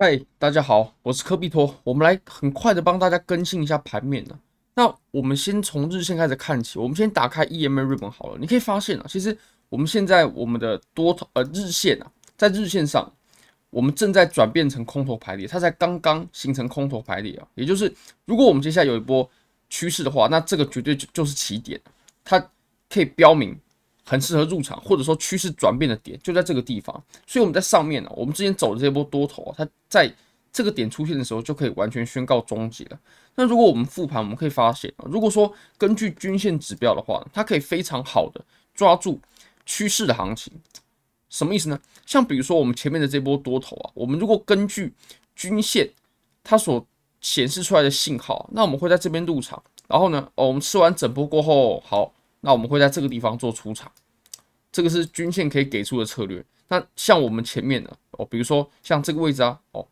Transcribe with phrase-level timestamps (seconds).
[0.00, 1.74] 嗨大家好，我是科比托。
[1.82, 4.38] 我们来很快的帮大家更新一下盘面呢。
[4.76, 8.38] 那我们先从日线开始看起，我们先打开 EMA 日本好了。
[8.38, 9.36] 你可以发现啊，其实
[9.68, 12.06] 我们现在我们的多头呃日线啊，
[12.36, 13.12] 在日线上，
[13.70, 17.48] 我们正在转变成空头排列，它才刚刚形成空头排列啊。
[17.56, 17.92] 也就是
[18.24, 19.28] 如果我们接下来有一波
[19.68, 21.80] 趋势的话，那这个绝对就就是起点，
[22.22, 22.38] 它
[22.88, 23.58] 可以标明。
[24.08, 30.10] 很适合入场，或者说趋势转变的点就在这个地方，所以我们在上面呢，我们之前走的这波多头啊，它在
[30.50, 32.98] 这个点出现的时候，就可以完全宣告终结了。
[33.34, 38.42] 那如果我们复盘，我们可以发现啊，如果说根据均线指标的话，它可以非常好的
[38.74, 39.20] 抓住
[39.66, 40.50] 趋势的行情，
[41.28, 41.78] 什么意思呢？
[42.06, 44.94] 像比如说我们前面的这波多头啊，我们如果根据
[45.36, 45.90] 均线
[46.42, 46.86] 它所
[47.20, 52.14] 显示出来的信号，那我们会在这边入场，然后呢，哦，我们吃完整波过后，好。
[52.40, 53.90] 那我们会在这个地方做出场，
[54.70, 56.44] 这个是均线可以给出的策略。
[56.68, 59.86] 那像我们前面的哦，比如说像这个位置啊，哦，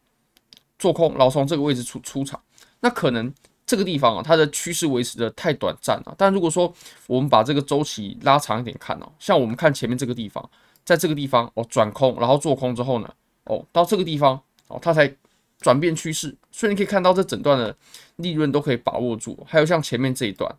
[0.79, 2.41] 做空，然后从这个位置出出场，
[2.81, 3.33] 那可能
[3.65, 6.15] 这个地方啊，它的趋势维持的太短暂了。
[6.19, 6.73] 但如果说
[7.07, 10.51] 我们把这个周期拉长一点看哦，像我们看前面这个地方，
[10.85, 15.11] 在这个地方哦转空，然后做空之后呢，哦到这个地方哦，它才
[15.59, 17.75] 转变趋势，所以你可以看到这整段的
[18.17, 19.43] 利润都可以把握住。
[19.49, 20.55] 还有像前面这一段，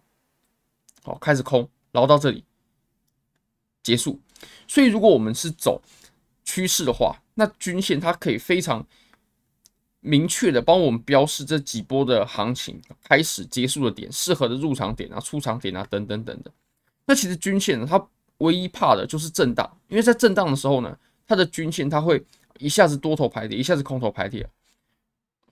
[1.03, 1.69] 哦开始空。
[1.97, 2.43] 然后到这里
[3.81, 4.19] 结束，
[4.67, 5.81] 所以如果我们是走
[6.45, 8.85] 趋势的话，那均线它可以非常
[10.01, 16.53] 明确的帮我们标示这几波的行情开始结束的点，适合的入场点啊、出场点啊等等等等。
[17.07, 22.23] 那其实均线呢，它唯一怕的就是震荡，因为在震荡的时候呢，它的均线它会
[22.59, 24.47] 一下子多头排列，一下子空头排列。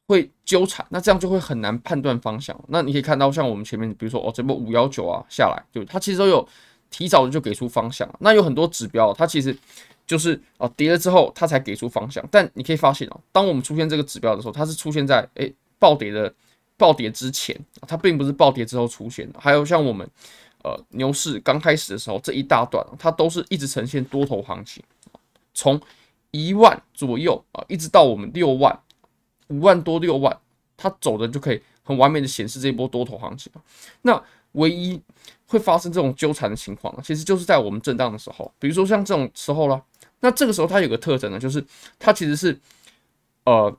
[0.08, 2.56] 会纠缠，那这样就会很难判断方向。
[2.68, 6.48] 那你可以看到，像我们前面，比如说哦，这波五幺九啊下来，对，它其实都有
[6.92, 8.08] 提早的就给出方向。
[8.20, 9.58] 那有很多指标，它其实
[10.06, 12.24] 就是哦跌了之后，它才给出方向。
[12.30, 16.32] 但你可以发现哦，当我们出现这个指标的时候，它是出现在诶暴跌的
[16.78, 19.40] 暴跌之前，它并不是暴跌之后出现的。
[19.40, 20.08] 还有像我们
[20.64, 24.84] 呃牛市刚开始的时候，这一大段它都是一直呈现多头行情，
[25.56, 25.82] 从
[26.30, 28.80] 一万左右啊，一直到我们六万。
[29.48, 30.38] 五万多六万，
[30.76, 33.52] 它走的就可以很完美的显示这一波多头行情。
[34.02, 34.22] 那
[34.54, 35.02] 唯一
[35.48, 39.82] 会发生这种纠缠的情况，其实就是在我们震荡的时候，比如说像这种时候啦，
[40.22, 41.64] 那这个时候它有个特征呢，就是
[42.00, 42.58] 它其实是
[43.44, 43.78] 呃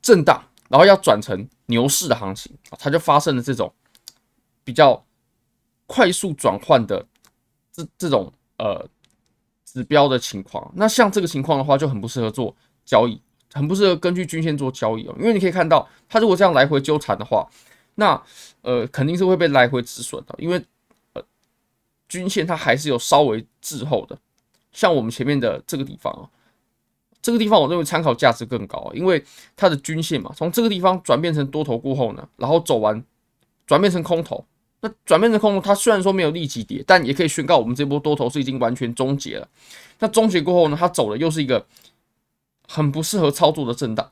[0.00, 3.72] 震荡，然后要转成牛市的行情，它就发生了这种
[4.64, 5.04] 比较
[5.86, 7.06] 快速转换的
[7.70, 8.88] 这这种呃
[9.64, 10.72] 指标的情况。
[10.74, 13.20] 那像这个情况的话，就很不适合做交易。
[13.52, 17.48] 很不适合根据均线做交易哦，因为你可以看到，它如果这样来回纠缠的话，
[17.94, 18.22] 那
[18.60, 20.62] 呃肯定是会被来回止损的，因为
[21.14, 21.22] 呃
[22.08, 24.18] 均线它还是有稍微滞后的。
[24.72, 26.28] 像我们前面的这个地方啊，
[27.22, 29.24] 这个地方我认为参考价值更高，因为
[29.56, 33.02] 它的均线嘛，从这个地方转变成多头过后呢，然后走完
[33.66, 34.44] 转变成空头，
[34.80, 39.48] 那转变成空头，它虽然说没有立即跌，但也可以宣告我们这波多头是已经完全终结了。
[39.98, 41.66] 那终结过后呢，它走的又是一个。
[42.68, 44.10] 很不适合操作的震荡，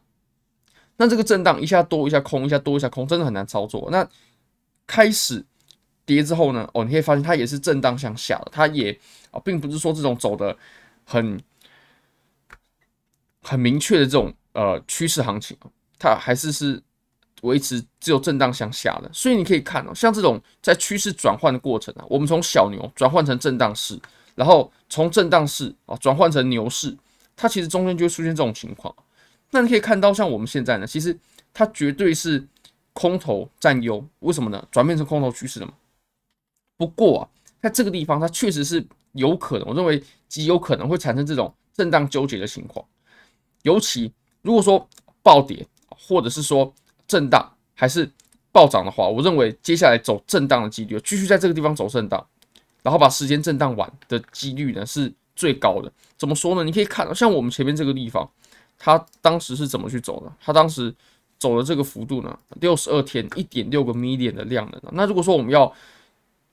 [0.97, 3.89] 那这个震荡一下多一下空，一下多一下空，真的很难操作。
[3.91, 4.09] 那
[4.87, 5.45] 开始
[6.07, 6.69] 跌之后呢？
[6.73, 8.97] 哦，你可以发现它也是震荡向下的，它也
[9.31, 10.57] 啊，并不是说这种走的
[11.05, 11.41] 很
[13.43, 15.57] 很明确的这种呃趋势行情，
[15.99, 16.81] 它还是是
[17.43, 19.11] 维持只有震荡向下的。
[19.13, 23.99] 所以你可以看哦，像这种在趋势转换的过程啊，我们从小牛转换成震荡市，
[24.35, 26.97] 然后从震荡市啊转换成牛市。
[27.37, 28.95] 它其实中间就会出现这种情况，
[29.51, 31.19] 那你可以看到，像我们现在呢，其实
[31.53, 32.47] 它绝对是
[32.93, 34.67] 空头占优，为什么呢？
[34.71, 35.73] 转变成空头趋势了嘛。
[36.77, 37.29] 不过啊，
[37.61, 42.85] 在这个地方，它确实是有可能，我认为极有可能会产生这种震荡纠结的情况。
[43.63, 44.13] 尤其
[44.43, 44.89] 如果说
[45.23, 46.73] 暴跌，或者是说
[47.09, 48.09] 震荡，还是
[48.53, 52.25] 暴涨的话，我认为接下来走震荡的几率，继续在这个地方走震荡，
[52.83, 55.13] 然后把时间震荡完的几率呢是。
[55.35, 56.63] 最高的怎么说呢？
[56.63, 58.29] 你可以看到，像我们前面这个地方，
[58.79, 60.33] 它当时是怎么去走的？
[60.41, 60.95] 它当时
[61.39, 64.81] 走的这个幅度呢，六十二天一点六个 million 的量能。
[64.93, 65.71] 那如果说我们要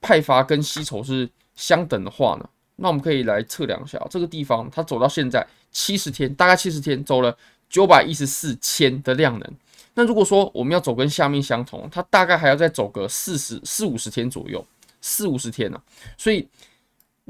[0.02, 7.38] 派发跟吸筹是相等的话呢，那我们可以来测量一下这个地方，它走到现在七十天，大概七十天走了
[7.70, 9.54] 九百一十四千的量能。
[9.94, 14.66] 那如果说我们要走跟下面相同，它大概还要再走个四十四五十天左右，
[15.00, 15.80] 四五十天呢、
[16.18, 16.48] 所以。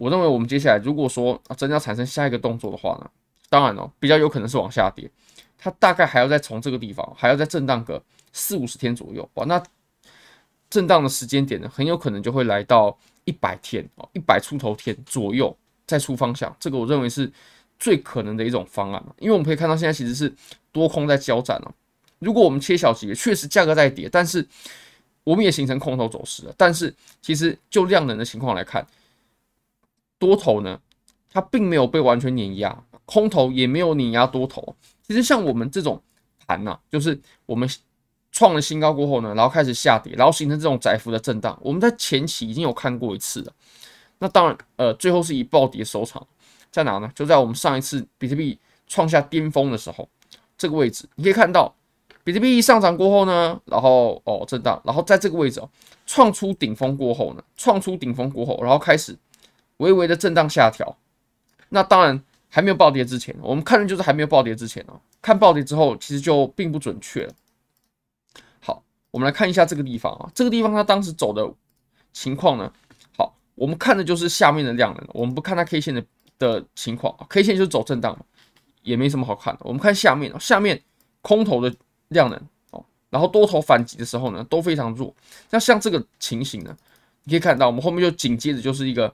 [0.02, 3.08] 我认为我们接下来如果说真的要产生下一个动作的话呢，
[3.52, 5.08] 当然哦，比较有可能是往下跌，
[5.60, 8.02] 它大概还要再从这个地方还要再震荡个
[8.34, 9.62] 四五十天左右哇，那
[10.72, 15.56] 震荡的时间点呢，很有可能就会来到一百天哦，一百出头天左右
[15.86, 17.32] 再出方向，这个我认为是
[17.78, 20.34] 最可能的一种方案，因为我们可以看到现在其实是
[20.72, 21.72] 多空在交战了。
[22.18, 24.44] 如果我们切小级别，确实价格在跌，但是
[25.24, 26.56] 我们也形成空头走势了。
[26.58, 28.84] 但是其实就量能的情况来看，
[30.22, 30.80] 多头呢，
[31.34, 34.76] 它并没有被完全碾压，空头也没有碾压多头。
[35.02, 36.00] 其实像我们这种
[36.46, 37.68] 盘呐，就是我们
[38.32, 41.58] 创了新高过后呢，然后开始下跌，然后形成这种窄幅的震荡。
[41.64, 43.52] 我们在前期已经有看过一次了。
[44.20, 46.26] 那当然，呃，最后是以暴跌收场，
[46.72, 47.12] 在哪呢？
[47.16, 50.08] 就在我们上一次比特币创下巅峰的时候，
[50.56, 51.74] 这个位置你可以看到，
[52.24, 55.68] 比特币一上涨过后呢，然后哦震荡，然后在这个位置哦
[56.06, 59.18] 创出顶峰过后呢，创出顶峰过后，然后开始
[59.82, 60.98] 微微的震荡下调。
[61.70, 67.34] 那当然还没有暴跌之前，我们看的就是还没有暴跌之前哦，看暴跌之后其实就并不准确了。
[68.60, 71.50] 好，我们来看一下这个地方啊，这个地方它当时走的
[72.14, 72.72] 情况呢。
[73.18, 76.04] 好我们看的就是下面的量能，我们不看它 K 线的
[76.38, 78.18] 的情况，K 线就是走震荡，
[78.82, 79.60] 也没什么好看的。
[79.64, 80.82] 我们看下面，下面
[81.22, 81.74] 空头的
[82.10, 82.38] 量能
[82.72, 85.14] 哦，然后多头反击的时候呢，都非常弱。
[85.52, 86.76] 那像这个情形呢，
[87.24, 89.14] 你可以看到，我们后面就紧接着就是一个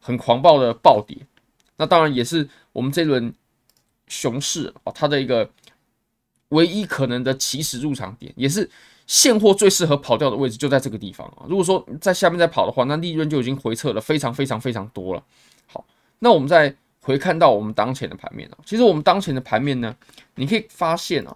[0.00, 1.16] 很狂暴的暴跌。
[1.76, 3.32] 那当然也是我们这轮
[4.06, 5.50] 熊市啊，它的一个
[6.48, 8.70] 唯一可能的起始入场点，也是。
[9.10, 11.48] 现货最适合跑掉的位置就在这个地方啊！
[11.48, 15.24] 如果说在下面再跑的话，那利润就已经回撤了非常非常非常多了。
[15.64, 15.82] 好，
[16.18, 19.96] 那我们再回看到我们当前的盘面啊，其实我们当前的盘面呢，
[20.34, 21.34] 你可以发现啊，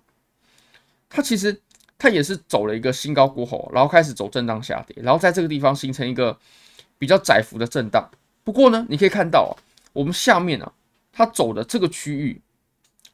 [1.09, 1.59] 它其实
[1.97, 6.39] 它也是走了一个新高过后，然后开始走震荡下跌，然后在这个地方形成一个
[6.99, 8.07] 比较窄幅的震荡。
[8.45, 9.53] 不过呢，你可以看到啊，
[9.93, 10.73] 我们下面啊，
[11.13, 12.41] 它走的这个区域，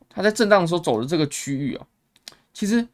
[0.08, 1.86] 它在震荡的时候走的这个区域啊，
[2.52, 2.86] 其实。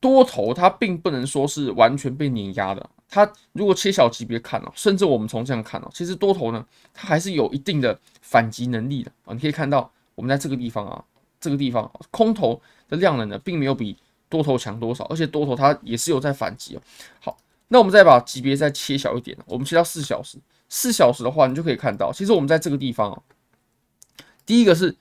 [0.00, 9.32] 多头它并不能说是完全被碾压的，它如果切小级别看哦，甚至我们从这样看哦，其实多头呢，它还是有一定的反击能力的啊。
[9.32, 11.04] 你可以看到，我们在这个地方啊，
[11.40, 13.96] 这个地方空头的量能呢，并没有比
[14.28, 16.82] 多头强多少，而且多头它也是有在反击哦。
[17.20, 20.36] 好，那我们再把级别再切小一点，我们切到四小时，
[20.74, 23.22] 四小时的话，你就可以看到，其实我们在这个地方啊，
[24.46, 24.96] 第一个是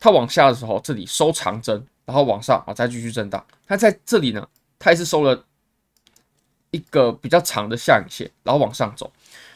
[0.00, 1.86] 它往下的时候，这里收长针。
[2.04, 3.44] 然后往上啊，再继续震荡。
[3.66, 4.48] 它在这里呢，
[4.78, 5.44] 它也是收了
[6.70, 9.12] 一个比较长的下影线，然后往上走。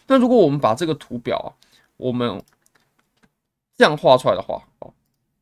[0.09, 1.49] 那如果我们把这个图表啊，
[1.97, 2.43] 我们
[3.77, 4.93] 这样画出来的话，哦，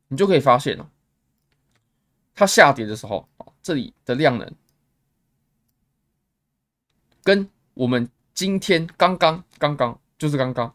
[0.09, 0.87] 你就可以发现了，
[2.35, 4.53] 它下跌的时候啊，这里的量能
[7.23, 8.07] 跟我们
[8.39, 10.73] 今天刚刚刚刚就是刚刚。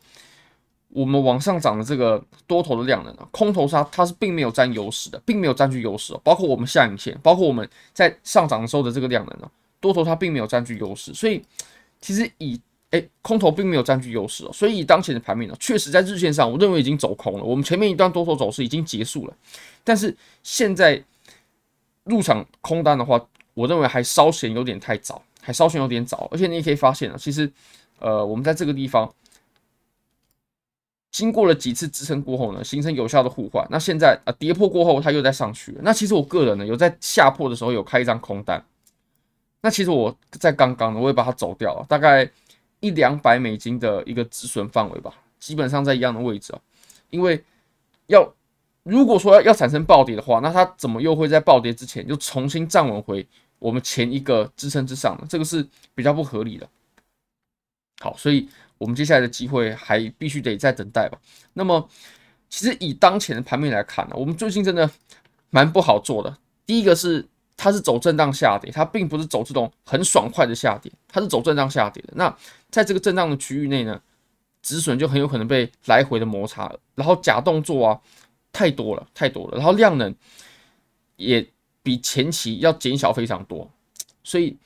[0.89, 6.21] 我们往上涨的这个多头的量能啊，空头它它是并没有占优势的，并没有占据优势哦。
[6.23, 9.51] 包括我们下影线，包括我们在上涨的时候的这个量能啊，
[9.81, 11.15] 多头它并没有占据优势。
[11.15, 11.43] 所以
[12.03, 14.51] 其实以诶空头并没有占据优势哦。
[14.53, 17.43] 所以以当前的盘面呢，确实在日线上，我认为已经走空了。
[17.43, 19.35] 我们前面一段多头走势已经结束了，
[19.83, 21.03] 但是现在
[22.05, 23.19] 入场空单的话，
[23.55, 26.29] 我认为还稍显有点太早，还稍显有点早。
[26.33, 27.53] 而且你也可以发现啊，其实
[28.01, 29.13] 呃我们在这个地方。
[31.11, 33.65] 经过了几次支撑过后呢，形成有效的互换。
[33.71, 35.79] 那现在啊，跌破过后，它又在上去了。
[35.85, 38.61] 那其实我个人呢，有在下破的时候有开一张空单。
[39.61, 42.29] 那其实我在刚刚呢，我也把它走掉了，大概
[42.81, 46.59] 一两百美金的一个止损范围吧，基本上在一样的位置啊。
[47.11, 47.45] 因为
[48.09, 48.29] 要
[48.83, 53.25] 如果说要要产生暴跌的话，那它怎么又会在暴跌之前就重新站稳回
[53.65, 55.27] 我们前一个支撑之上的？
[55.27, 56.69] 这个是比较不合理的。
[58.01, 58.49] 好，所以。
[58.77, 61.17] 我们接下来的机会还必须得再等待吧。
[61.55, 61.89] 那么，
[62.51, 64.91] 其实以当前的盘面来看呢，我们最近真的
[65.49, 66.37] 蛮不好做的。
[66.67, 67.25] 第一个是
[67.57, 72.13] 它是走震荡下跌，它并不是走这种很爽快的下跌，它是走震荡下跌的。
[72.17, 72.37] 那
[72.69, 73.99] 在这个震荡的区域内呢，
[74.61, 78.01] 止损就很有可能被来回的摩擦了，然后假动作啊
[78.53, 80.13] 太多了，太多了，然后量能
[81.17, 81.47] 也
[81.85, 83.71] 比前期要减小非常多。
[84.25, 84.57] 所以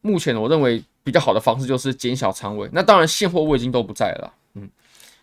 [0.00, 0.82] 目前我认为。
[1.04, 4.34] 比较好的方式就是减小仓位，那当然现货我已经都不在了。
[4.54, 4.70] 嗯，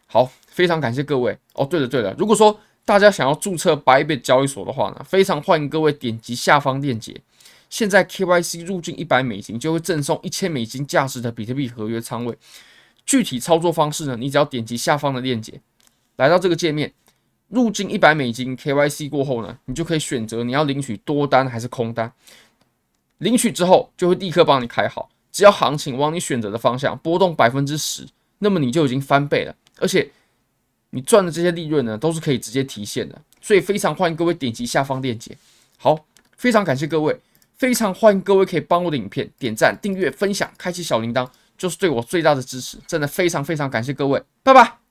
[0.07, 1.65] 好，非常感谢各位哦。
[1.65, 7.15] 对了对了，如果说大家想要注册 Bybit 交易所的话呢，非常欢迎各位点击下方链接。
[7.69, 12.37] 现在 KYC 入境一百美金就会赠送一千美金价值的比特币合约仓位。
[13.05, 15.61] 具体操作方式呢，你只要点击下方的链接，
[16.17, 16.93] 来到这个界面，
[17.49, 22.11] 入金一百美金 KYC 过后呢，你就可以选择你要领取多单还是空单。
[23.17, 25.09] 领取之后就会立刻帮你开好。
[25.31, 28.07] 只要行情往你选择的方向波动百分之十，
[28.39, 30.09] 那么你就已经翻倍了，而且
[30.89, 33.21] 你赚的这些利润呢，都是可以直接提现的。
[33.41, 35.37] 所以非常欢迎各位点击下方链接。
[35.77, 37.19] 好，非常感谢各位，
[37.57, 42.77] 非常欢迎各位可以帮我的影片点赞、订阅、分享、开启小铃铛，就是对我最大的支持。
[42.87, 44.88] 真的非常非常感谢各位，拜拜。